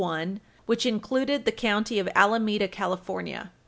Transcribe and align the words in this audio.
1, 0.01 0.39
which 0.65 0.87
included 0.87 1.45
the 1.45 1.51
County 1.51 1.99
of 1.99 2.09
Alameda, 2.15 2.67
California. 2.67 3.51